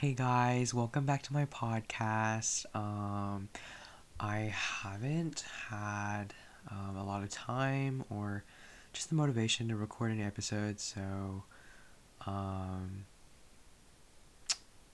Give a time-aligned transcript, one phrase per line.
[0.00, 2.64] Hey guys, welcome back to my podcast.
[2.74, 3.50] Um,
[4.18, 6.32] I haven't had
[6.70, 8.42] um, a lot of time or
[8.94, 11.42] just the motivation to record any episodes, so
[12.26, 13.04] um,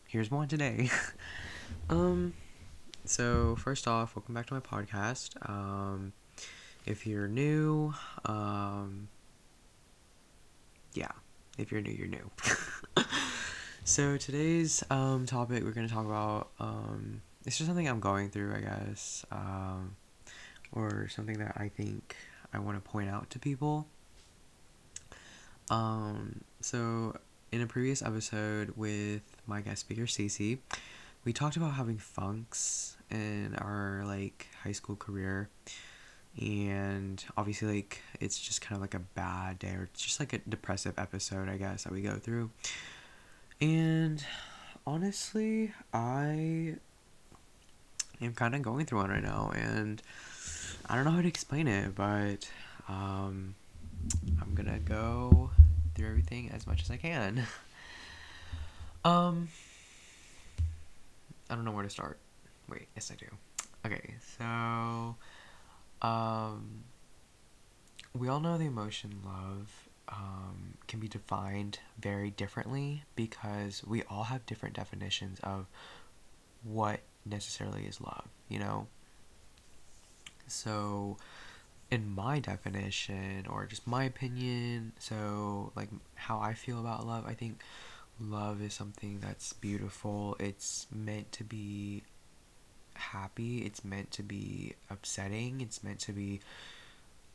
[0.09, 0.91] here's one today.
[1.89, 2.35] um,
[3.05, 5.37] so first off, welcome back to my podcast.
[5.49, 6.15] Um,
[6.85, 9.07] if you're new, um,
[10.95, 11.13] yeah,
[11.59, 12.29] if you're new, you're new.
[13.87, 18.53] so today's um, topic we're to talk about um, it's just something I'm going through,
[18.53, 19.95] I guess, um,
[20.73, 22.17] or something that I think
[22.53, 23.87] I want to point out to people.
[25.71, 27.17] Um, so
[27.53, 30.59] in a previous episode with my guest speaker Cece,
[31.25, 35.49] we talked about having funks in our like high school career
[36.41, 40.33] and obviously like it's just kind of like a bad day or it's just like
[40.33, 42.51] a depressive episode i guess that we go through
[43.61, 44.25] and
[44.87, 46.75] honestly i
[48.21, 50.03] am kind of going through one right now and
[50.89, 52.49] i don't know how to explain it but
[52.89, 53.55] um
[54.41, 55.51] i'm gonna go
[55.95, 57.45] through everything as much as i can.
[59.05, 59.49] Um
[61.49, 62.19] i don't know where to start.
[62.69, 63.27] Wait yes i do.
[63.87, 65.15] Okay so
[66.03, 66.83] um,
[68.15, 74.25] we all know the emotion love um, can be defined very differently because we all
[74.25, 75.67] have different definitions of
[76.63, 78.87] what necessarily is love, you know?
[80.47, 81.17] So,
[81.91, 87.35] in my definition, or just my opinion, so like how I feel about love, I
[87.35, 87.63] think
[88.21, 90.37] love is something that's beautiful.
[90.39, 92.03] It's meant to be
[92.95, 96.41] happy, it's meant to be upsetting, it's meant to be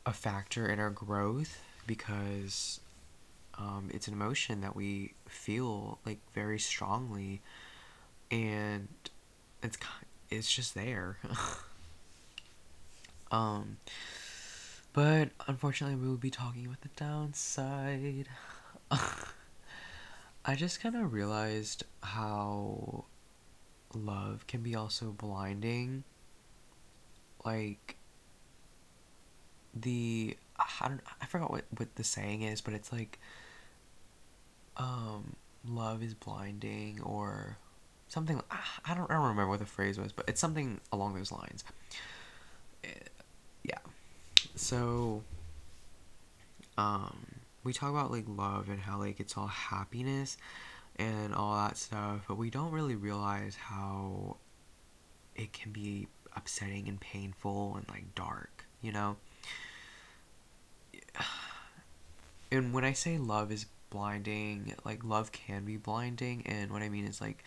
[0.04, 2.80] a factor in our growth because
[3.58, 7.40] um, it's an emotion that we feel like very strongly
[8.30, 8.88] and
[9.62, 9.76] it's
[10.30, 11.18] it's just there
[13.30, 13.76] um
[14.92, 18.26] but unfortunately we will be talking about the downside
[20.44, 23.04] i just kind of realized how
[23.94, 26.04] love can be also blinding.
[27.44, 27.96] Like
[29.74, 30.36] the
[30.80, 33.18] I don't I forgot what what the saying is, but it's like
[34.76, 35.36] um
[35.68, 37.58] love is blinding or
[38.08, 38.40] something
[38.84, 41.64] I don't I don't remember what the phrase was, but it's something along those lines.
[42.84, 42.88] Eh,
[43.64, 43.78] yeah.
[44.54, 45.22] So
[46.78, 47.16] um
[47.64, 50.36] we talk about like love and how like it's all happiness
[50.96, 54.36] and all that stuff, but we don't really realize how
[55.34, 59.16] it can be upsetting and painful and like dark, you know?
[62.52, 66.90] And when I say love is blinding, like love can be blinding, and what I
[66.90, 67.42] mean is like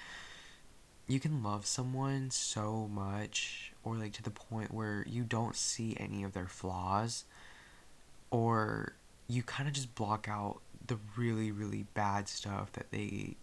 [1.08, 5.96] you can love someone so much or like to the point where you don't see
[6.00, 7.26] any of their flaws
[8.32, 8.94] or
[9.28, 13.36] you kind of just block out the really really bad stuff that they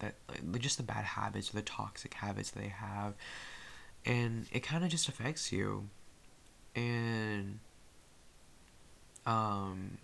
[0.00, 3.14] that like, just the bad habits or the toxic habits they have
[4.04, 5.88] and it kind of just affects you.
[6.74, 7.60] And
[9.24, 9.96] um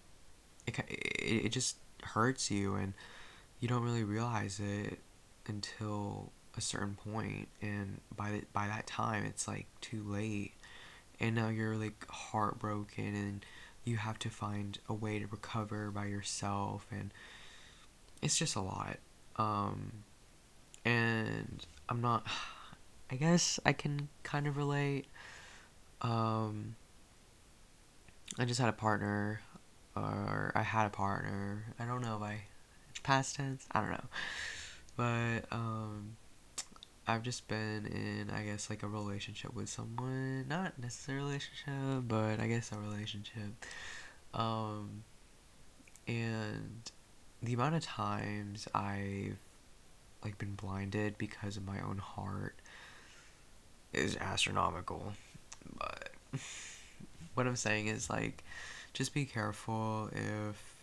[0.66, 2.94] it, it, just hurts you and
[3.60, 4.98] you don't really realize it
[5.46, 10.52] until a certain point and by the, by that time it's like too late.
[11.20, 13.46] And now you're like heartbroken and
[13.84, 17.12] you have to find a way to recover by yourself and
[18.20, 18.98] it's just a lot.
[19.36, 20.04] Um
[20.84, 22.26] and i'm not
[23.10, 25.06] i guess i can kind of relate.
[26.00, 26.76] Um
[28.38, 29.40] i just had a partner
[29.96, 32.40] or i had a partner i don't know if i
[32.90, 34.04] it's past tense i don't know
[34.96, 36.16] but um
[37.06, 40.46] I've just been in, I guess, like a relationship with someone.
[40.48, 43.66] Not necessarily a relationship, but I guess a relationship.
[44.32, 45.02] Um,
[46.06, 46.90] and
[47.42, 49.36] the amount of times I've
[50.24, 52.54] like been blinded because of my own heart
[53.92, 55.12] is astronomical.
[55.76, 56.12] But
[57.34, 58.44] what I'm saying is like
[58.92, 60.82] just be careful if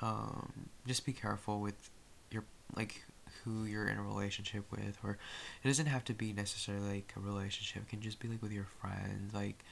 [0.00, 0.52] um
[0.86, 1.90] just be careful with
[2.30, 2.44] your
[2.76, 3.04] like
[3.44, 5.18] who you're in a relationship with or
[5.62, 8.52] it doesn't have to be necessarily like a relationship it can just be like with
[8.52, 9.64] your friends like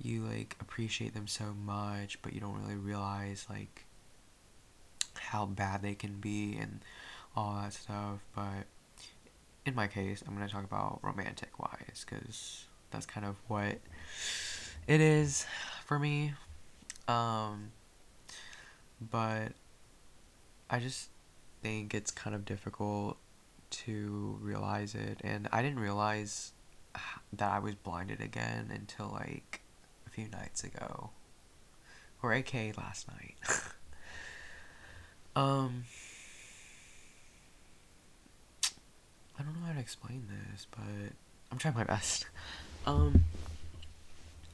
[0.00, 3.84] you like appreciate them so much but you don't really realize like
[5.14, 6.80] how bad they can be and
[7.36, 8.66] all that stuff but
[9.64, 13.78] in my case i'm going to talk about romantic wise because that's kind of what
[14.86, 15.46] it is
[15.84, 16.32] for me
[17.08, 17.72] um
[19.00, 19.52] but
[20.70, 21.10] i just
[21.62, 23.16] think it's kind of difficult
[23.72, 26.52] to realize it and I didn't realize
[27.32, 29.62] that I was blinded again until like
[30.06, 31.10] a few nights ago.
[32.22, 33.36] Or aka last night.
[35.34, 35.84] Um
[39.40, 41.14] I don't know how to explain this but
[41.50, 42.26] I'm trying my best.
[42.86, 43.24] Um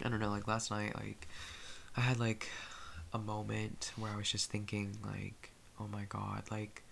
[0.04, 1.26] I don't know like last night like
[1.98, 2.48] I had like
[3.12, 5.50] a moment where I was just thinking like
[5.80, 6.84] oh my god like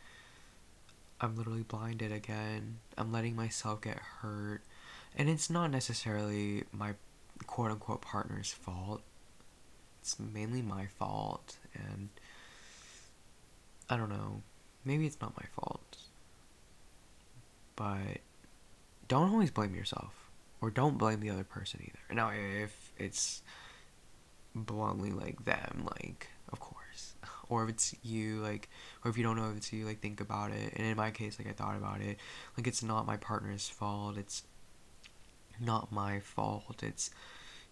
[1.21, 2.79] I'm literally blinded again.
[2.99, 4.61] I'm letting myself get hurt.
[5.17, 6.95] And it's not necessarily my
[7.47, 9.01] quote unquote partner's fault.
[10.03, 11.57] It's mainly my fault.
[11.75, 12.11] And
[13.89, 14.43] I don't know.
[14.85, 15.97] Maybe it's not my fault.
[17.77, 18.19] But
[19.09, 20.13] don't always blame yourself.
[20.61, 22.15] Or don't blame the other person either.
[22.15, 23.43] Now, if it's
[24.65, 27.15] bluntly like them, like, of course.
[27.49, 28.69] Or if it's you like
[29.05, 30.73] or if you don't know if it's you like think about it.
[30.75, 32.19] And in my case like i thought about it.
[32.59, 34.17] Like it's not my partner's fault.
[34.17, 34.43] It's
[35.61, 36.83] not my fault.
[36.83, 37.11] It's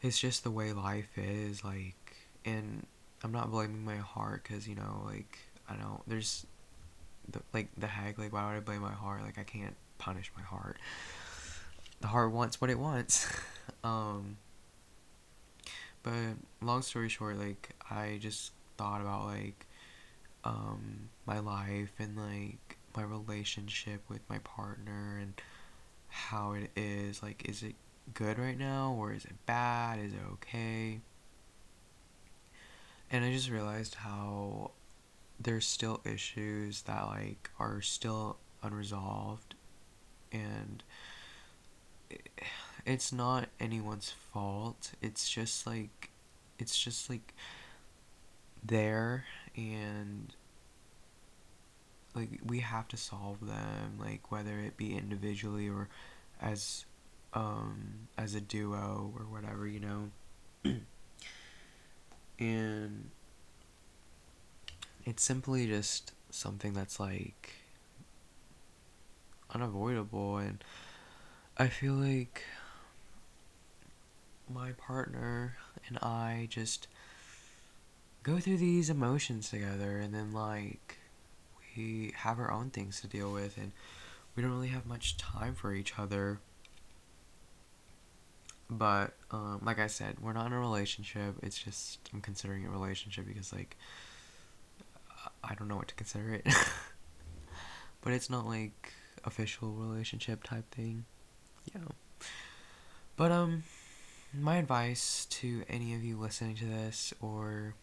[0.00, 2.86] it's just the way life is like and
[3.22, 5.38] i'm not blaming my heart because you know like
[5.68, 6.46] i don't there's
[7.30, 9.22] the, like the heck like why would i blame my heart?
[9.22, 10.78] Like i can't punish my heart.
[12.00, 13.26] The heart wants what it wants.
[13.82, 14.36] Um
[16.04, 19.66] but long story short like i just thought about like
[20.44, 25.34] um my life and like my relationship with my partner and
[26.08, 27.22] how it is.
[27.22, 27.74] Like is it
[28.14, 29.98] good right now or is it bad?
[29.98, 31.00] Is it okay?
[33.10, 34.72] And i just realized how
[35.38, 39.54] there's still issues that like are still unresolved.
[40.32, 40.82] And
[42.86, 44.92] it's not anyone's fault.
[45.00, 46.10] It's just like
[46.58, 47.34] it's just like
[48.64, 49.24] there
[49.56, 50.34] and
[52.14, 55.88] like we have to solve them like whether it be individually or
[56.40, 56.84] as
[57.34, 60.10] um as a duo or whatever you know?
[62.36, 63.10] And
[65.04, 67.54] it's simply just something that's like
[69.54, 70.64] unavoidable and
[71.56, 72.42] i feel like
[74.52, 75.56] my partner
[75.88, 76.86] and i just
[78.22, 80.98] go through these emotions together and then like
[81.76, 83.72] we have our own things to deal with and
[84.34, 86.40] we don't really have much time for each other.
[88.70, 91.34] But um, like i said we're not in a relationship.
[91.42, 93.76] It's just i'm considering a relationship because like
[95.42, 96.46] i don't know what to consider it.
[98.02, 98.92] But it's not like
[99.24, 101.06] official relationship type thing
[101.74, 101.80] yeah
[103.16, 103.62] but um
[104.40, 107.74] my advice to any of you listening to this or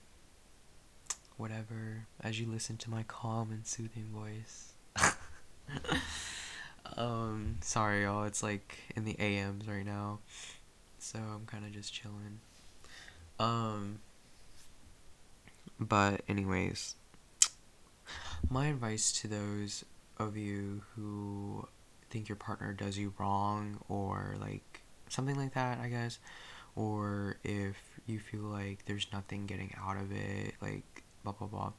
[1.38, 4.74] whatever as you listen to my calm and soothing voice.
[6.98, 8.24] um, sorry, y'all.
[8.26, 10.20] It's like in the AMs right now,
[11.00, 12.40] so I'm kind of just chilling.
[13.40, 14.00] Um,
[15.80, 16.96] but anyways,
[18.50, 19.86] my advice to those
[20.18, 21.68] of you who
[22.10, 24.71] think your partner does you wrong or like
[25.12, 26.20] something like that, I guess,
[26.76, 31.72] or if you feel like there's nothing getting out of it, like blah blah blah.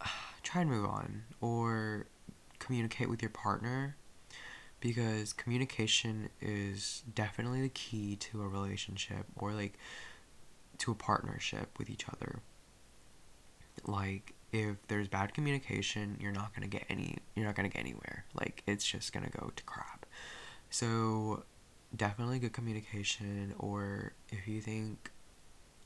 [0.42, 2.06] Try and move on or
[2.58, 3.96] communicate with your partner
[4.80, 9.78] because communication is definitely the key to a relationship or like
[10.78, 12.40] to a partnership with each other.
[13.86, 17.74] Like if there's bad communication, you're not going to get any you're not going to
[17.74, 18.24] get anywhere.
[18.34, 20.05] Like it's just going to go to crap.
[20.70, 21.44] So
[21.94, 25.10] definitely good communication or if you think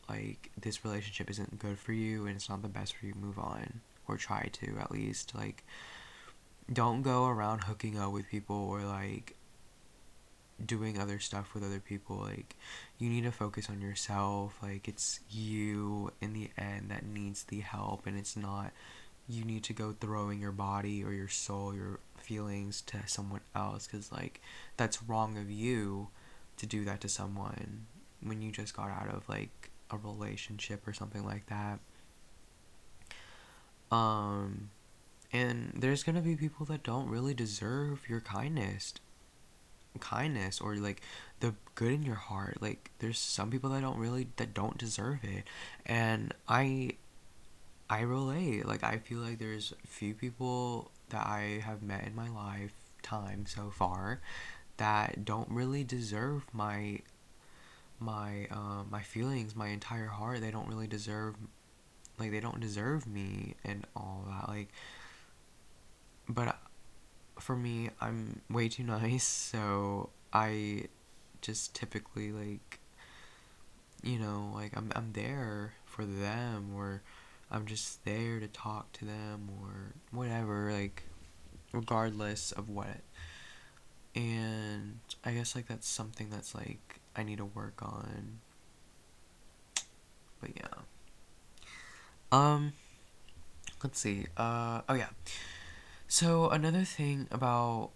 [0.08, 3.38] like this relationship isn't good for you and it's not the best for you, move
[3.38, 3.80] on.
[4.08, 5.64] Or try to at least like
[6.72, 9.36] don't go around hooking up with people or like
[10.64, 12.16] doing other stuff with other people.
[12.16, 12.56] Like
[12.98, 14.58] you need to focus on yourself.
[14.62, 18.72] Like it's you in the end that needs the help and it's not
[19.28, 23.86] you need to go throwing your body or your soul your feelings to someone else
[23.86, 24.40] cuz like
[24.76, 26.08] that's wrong of you
[26.56, 27.86] to do that to someone
[28.22, 31.78] when you just got out of like a relationship or something like that.
[33.90, 34.70] Um,
[35.32, 38.94] and there's gonna be people that don't really deserve your kindness,
[39.98, 41.02] kindness or like
[41.40, 42.58] the good in your heart.
[42.60, 45.44] Like there's some people that don't really that don't deserve it,
[45.86, 46.92] and I,
[47.90, 48.66] I relate.
[48.66, 53.70] Like I feel like there's few people that I have met in my lifetime so
[53.70, 54.20] far
[54.76, 57.00] that don't really deserve my
[57.98, 60.40] my uh, my feelings, my entire heart.
[60.40, 61.34] They don't really deserve,
[62.18, 64.48] like they don't deserve me and all that.
[64.48, 64.68] Like,
[66.28, 66.56] but
[67.40, 70.84] for me, I'm way too nice, so I
[71.42, 72.78] just typically like
[74.02, 77.02] you know, like I'm I'm there for them or
[77.50, 81.04] I'm just there to talk to them or whatever, like
[81.72, 83.00] regardless of what.
[84.14, 88.38] And I guess like that's something that's like I need to work on.
[90.40, 90.78] But yeah.
[92.32, 92.72] Um
[93.82, 94.26] let's see.
[94.36, 95.10] Uh oh yeah.
[96.06, 97.90] So another thing about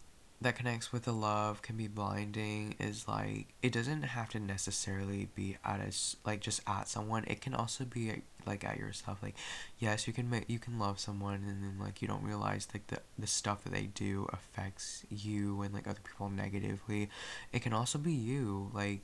[0.44, 5.28] that connects with the love can be blinding is like it doesn't have to necessarily
[5.34, 7.24] be at us like just at someone.
[7.26, 9.22] It can also be like at yourself.
[9.22, 9.34] Like
[9.78, 12.86] yes you can make you can love someone and then like you don't realize like
[12.86, 17.08] the, the stuff that they do affects you and like other people negatively.
[17.52, 18.70] It can also be you.
[18.72, 19.00] Like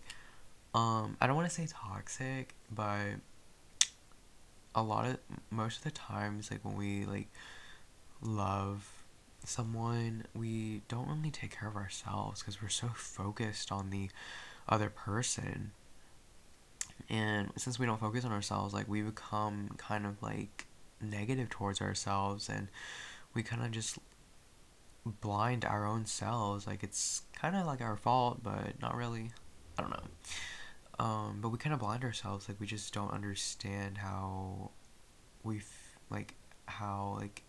[0.72, 3.16] um i don't want to say toxic but
[4.74, 5.18] a lot of
[5.50, 7.28] most of the times like when we like
[8.22, 8.99] love
[9.50, 14.08] someone, we don't really take care of ourselves because we're so focused on the
[14.68, 15.72] other person.
[17.08, 20.66] And since we don't focus on ourselves, like we become kind of like
[21.00, 22.68] negative towards ourselves and
[23.34, 23.98] we kind of just
[25.04, 26.66] blind our own selves.
[26.66, 29.30] Like it's kind of like our fault, but not really.
[29.78, 31.04] I don't know.
[31.04, 32.48] Um, but we kind of blind ourselves.
[32.48, 34.70] Like we just don't understand how
[35.42, 36.34] we f- like
[36.66, 37.42] how like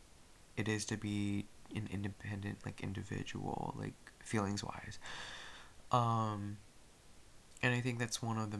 [0.58, 5.00] it is to be an independent like individual like feelings wise
[5.92, 6.58] um
[7.62, 8.60] and i think that's one of the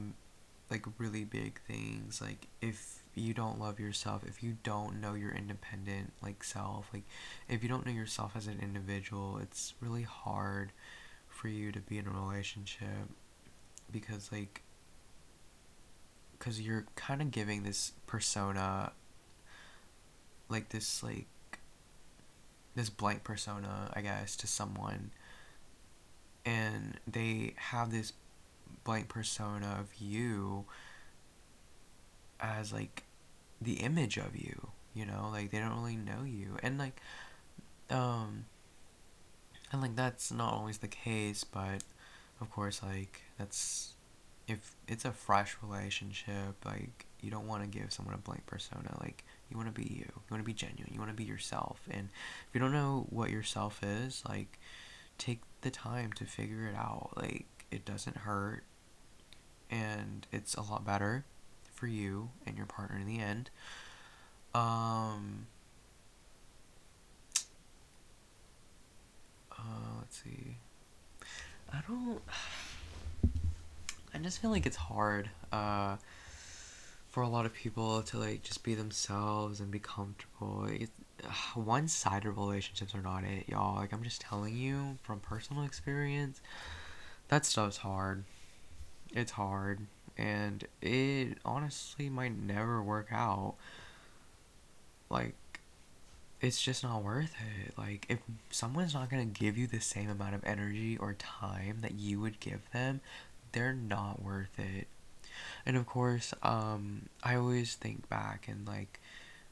[0.70, 5.32] like really big things like if you don't love yourself if you don't know your
[5.32, 7.04] independent like self like
[7.50, 10.72] if you don't know yourself as an individual it's really hard
[11.28, 13.10] for you to be in a relationship
[13.92, 14.62] because like
[16.38, 18.94] because you're kind of giving this persona
[20.50, 21.28] like this like
[22.76, 25.12] this blank persona, I guess, to someone,
[26.46, 28.14] and they have this
[28.84, 30.66] blank persona of you
[32.40, 33.04] as like
[33.62, 37.00] the image of you, you know, like they don't really know you, and like,
[37.90, 38.46] um,
[39.72, 41.84] and like that's not always the case, but
[42.40, 43.94] of course, like that's
[44.52, 48.98] if it's a fresh relationship, like you don't want to give someone a blank persona,
[49.00, 50.06] like you want to be you.
[50.06, 50.92] You want to be genuine.
[50.94, 51.82] You want to be yourself.
[51.90, 52.10] And
[52.48, 54.60] if you don't know what yourself is, like,
[55.18, 57.12] take the time to figure it out.
[57.16, 58.64] Like, it doesn't hurt.
[59.70, 61.26] And it's a lot better
[61.74, 63.50] for you and your partner in the end.
[64.54, 65.48] Um,
[69.52, 70.58] uh, let's see.
[71.74, 72.22] I don't.
[74.14, 75.30] I just feel like it's hard.
[75.52, 75.98] Uh,
[77.12, 80.68] for a lot of people to like just be themselves and be comfortable.
[81.54, 83.76] one-sided relationships are not it, y'all.
[83.76, 86.42] Like I'm just telling you from personal experience,
[87.28, 88.24] that stuff's hard.
[89.14, 89.82] It's hard,
[90.18, 93.56] and it honestly might never work out.
[95.10, 95.36] Like
[96.40, 97.78] it's just not worth it.
[97.78, 101.96] Like if someone's not to give you the same amount of energy or time that
[102.00, 103.02] you would give them,
[103.52, 104.88] they're not worth it.
[105.66, 109.00] And of course um i always think back and like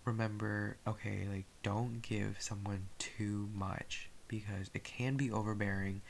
[0.05, 6.01] remember okay like don't give someone too much because it can be overbearing.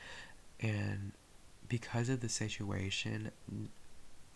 [0.60, 1.12] And
[1.68, 3.30] because of the situation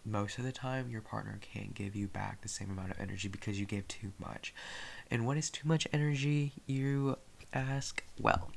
[0.07, 3.29] most of the time your partner can't give you back the same amount of energy
[3.29, 4.55] because you gave too much.
[5.11, 7.17] And what is too much energy you
[7.53, 8.51] ask well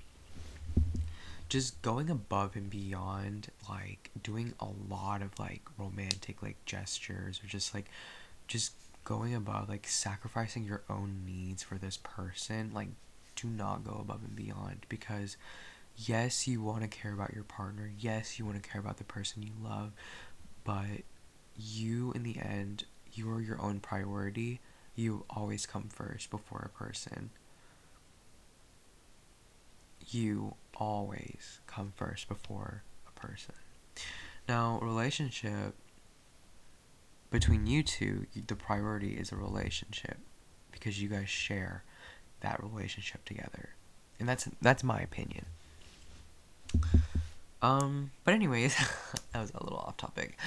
[1.50, 7.48] just going above and beyond like doing a lot of like romantic like gestures or
[7.48, 7.86] just like
[8.48, 8.74] just
[9.04, 12.90] going above like sacrificing your own needs for this person like
[13.36, 15.38] do not go above and beyond because
[15.96, 17.92] yes you want to care about your partner.
[17.98, 19.92] Yes you want to care about the person you love
[20.64, 21.04] but
[21.56, 24.60] you in the end you are your own priority.
[24.96, 27.30] You always come first before a person
[30.14, 33.56] you always come first before a person.
[34.48, 35.76] Now, relationship
[37.30, 40.18] between you two, the priority is a relationship
[40.72, 41.84] because you guys share
[42.42, 43.70] that relationship together.
[44.20, 45.46] And that's that's my opinion.
[47.62, 48.76] Um, but anyways,
[49.34, 50.38] that was a little off topic.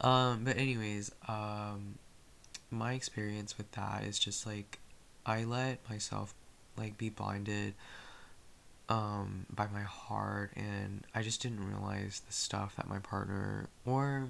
[0.00, 1.98] Um, but anyways, um,
[2.70, 4.78] my experience with that is just like
[5.26, 6.34] I let myself
[6.76, 7.74] like be blinded
[8.90, 14.28] um, by my heart, and I just didn't realize the stuff that my partner, or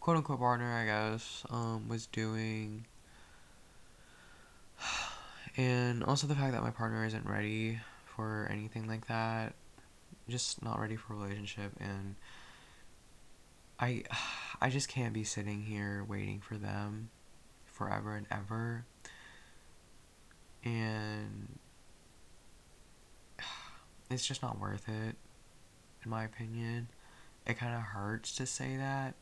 [0.00, 2.86] quote unquote partner, I guess, um, was doing.
[5.56, 9.54] And also the fact that my partner isn't ready for anything like that.
[10.28, 12.14] Just not ready for a relationship and
[13.80, 14.04] I
[14.60, 17.10] I just can't be sitting here waiting for them
[17.66, 18.84] forever and ever.
[20.64, 21.58] And
[24.10, 25.16] it's just not worth it
[26.04, 26.88] in my opinion.
[27.46, 29.14] It kind of hurts to say that.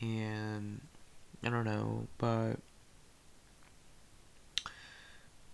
[0.00, 0.80] And
[1.44, 2.54] I don't know, but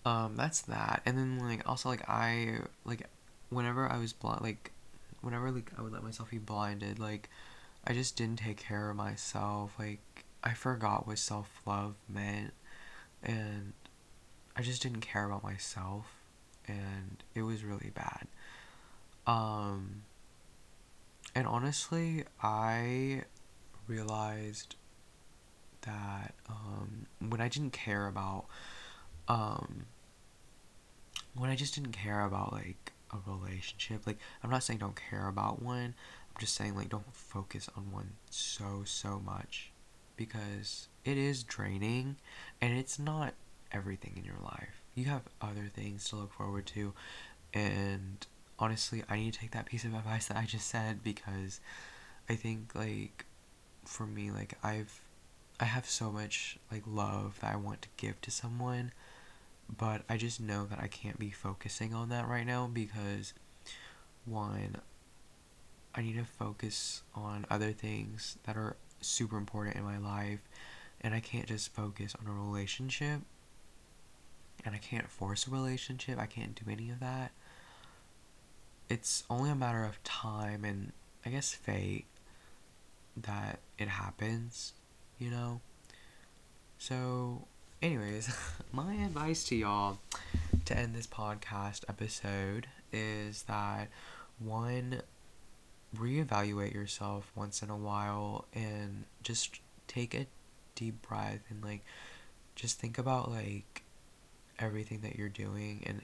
[0.04, 1.02] um that's that.
[1.06, 3.06] And then like also like I like
[3.50, 4.72] whenever I was blind like
[5.20, 7.28] whenever like I would let myself be blinded, like
[7.86, 9.74] I just didn't take care of myself.
[9.78, 12.52] Like I forgot what self-love meant
[13.22, 13.72] and
[14.56, 16.06] I just didn't care about myself
[16.68, 18.26] and it was really bad.
[19.26, 20.02] Um
[21.34, 23.24] and honestly, I
[23.86, 24.76] realized
[25.82, 28.46] that um when I didn't care about
[29.28, 29.86] um
[31.34, 35.28] when I just didn't care about like a relationship, like I'm not saying don't care
[35.28, 35.94] about one.
[36.34, 39.70] I'm just saying like don't focus on one so so much
[40.16, 42.16] because it is draining
[42.60, 43.34] and it's not
[43.72, 44.83] everything in your life.
[44.94, 46.92] You have other things to look forward to.
[47.52, 48.26] And
[48.58, 51.60] honestly, I need to take that piece of advice that I just said because
[52.28, 53.24] I think like
[53.84, 55.00] for me like I've
[55.60, 58.92] I have so much like love that I want to give to someone
[59.76, 63.34] but I just know that I can't be focusing on that right now because
[64.24, 64.76] one
[65.94, 70.40] I need to focus on other things that are super important in my life
[71.00, 73.20] and I can't just focus on a relationship
[74.64, 76.18] and I can't force a relationship.
[76.18, 77.32] I can't do any of that.
[78.88, 80.92] It's only a matter of time and
[81.24, 82.06] I guess fate
[83.16, 84.74] that it happens,
[85.18, 85.60] you know?
[86.78, 87.46] So,
[87.80, 88.36] anyways,
[88.72, 89.98] my advice to y'all
[90.66, 93.88] to end this podcast episode is that
[94.38, 95.00] one,
[95.96, 100.26] reevaluate yourself once in a while and just take a
[100.74, 101.84] deep breath and like
[102.56, 103.83] just think about like
[104.58, 106.02] everything that you're doing and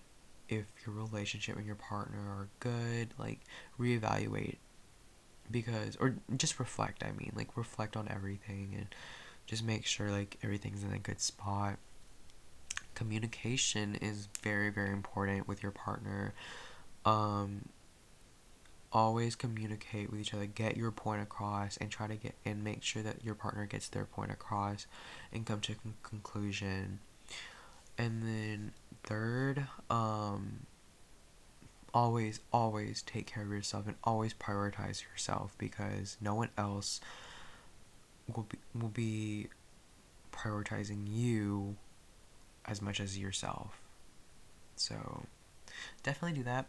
[0.48, 3.40] if your relationship and your partner are good like
[3.78, 4.56] reevaluate
[5.50, 8.86] because or just reflect i mean like reflect on everything and
[9.50, 11.76] just make sure like everything's in a good spot.
[12.94, 16.34] Communication is very very important with your partner.
[17.04, 17.68] Um
[18.92, 22.82] always communicate with each other get your point across and try to get and make
[22.82, 24.86] sure that your partner gets their point across
[25.32, 27.00] and come to a con- conclusion
[28.00, 28.72] and then
[29.04, 30.66] third um
[31.92, 37.00] always always take care of yourself and always prioritize yourself because no one else
[38.34, 39.48] will be will be
[40.32, 41.76] prioritizing you
[42.66, 43.80] as much as yourself
[44.76, 45.24] so
[46.02, 46.66] definitely do that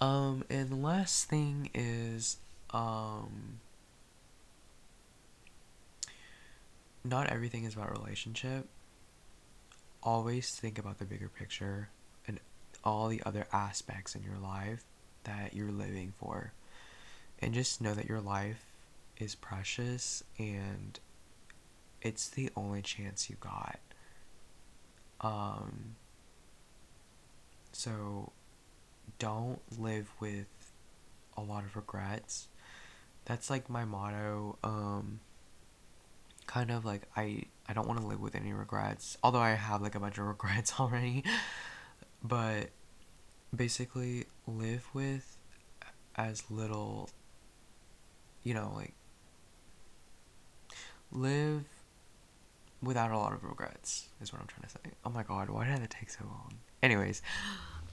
[0.00, 2.38] um, and the last thing is,
[2.70, 3.60] um,
[7.04, 8.66] not everything is about relationship.
[10.02, 11.90] Always think about the bigger picture
[12.26, 12.40] and
[12.84, 14.84] all the other aspects in your life
[15.24, 16.52] that you're living for.
[17.40, 18.64] And just know that your life
[19.18, 20.98] is precious and
[22.02, 23.78] it's the only chance you got.
[25.20, 25.96] Um,
[27.72, 28.32] so
[29.18, 30.72] don't live with
[31.36, 32.48] a lot of regrets.
[33.26, 34.58] That's like my motto.
[34.64, 35.20] Um,
[36.46, 39.16] kind of like I I don't want to live with any regrets.
[39.22, 41.22] Although I have like a bunch of regrets already,
[42.20, 42.70] but
[43.54, 45.36] basically live with
[46.16, 47.08] as little
[48.42, 48.92] you know like
[51.12, 51.64] live
[52.82, 54.96] without a lot of regrets is what I'm trying to say.
[55.04, 56.54] Oh my god, why did that take so long?
[56.82, 57.22] Anyways,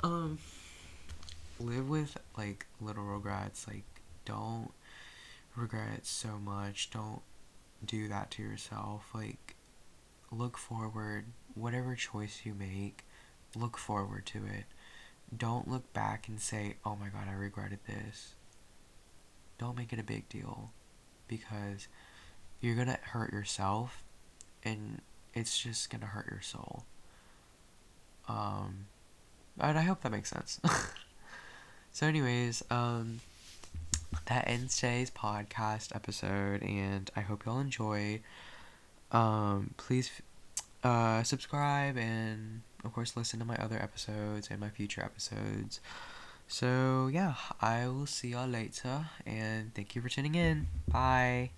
[0.03, 0.39] um
[1.59, 3.67] live with like little regrets.
[3.67, 3.85] Like
[4.25, 4.71] don't
[5.55, 6.89] regret so much.
[6.89, 7.21] Don't
[7.85, 9.09] do that to yourself.
[9.13, 9.53] Like
[10.31, 11.25] look forward.
[11.55, 13.03] Whatever choice you make,
[13.55, 14.65] look forward to it.
[15.35, 18.35] Don't look back and say, "Oh my god, I regretted this."
[19.57, 20.71] Don't make it a big deal
[21.27, 21.87] because
[22.61, 24.03] you're to hurt yourself
[24.63, 25.01] and
[25.33, 26.85] it's just to hurt your soul.
[28.27, 28.85] Um,
[29.59, 30.59] and I hope that makes sense.
[31.97, 33.21] So, anyways, um,
[34.25, 38.21] that ends today's podcast episode, and I hope y'all enjoy.
[39.11, 40.11] Um, please
[40.83, 45.79] uh, subscribe and, of course, listen to my other episodes and my future episodes.
[46.47, 50.67] So, yeah, I will see y'all later, and thank you for tuning in.
[50.87, 51.51] Bye.